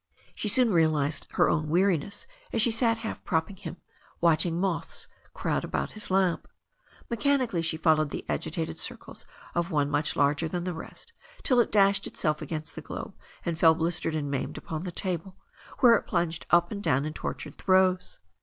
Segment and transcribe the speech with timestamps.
[0.33, 3.77] She soon realized her own weariness as she sat half prop ping him,
[4.19, 6.47] watching moths crowd about his lamp.
[7.11, 11.59] Mechan ically she followed the agitated circles of one much larger than the rest till
[11.59, 13.13] it dashed itself against the globe
[13.45, 14.83] and fell "]<(< THE STORY OF A NEW ZEALAND RIVER 341 blistered and maimed upon
[14.85, 15.33] the table^
[15.81, 18.19] where it plunged up and down in tortured throes.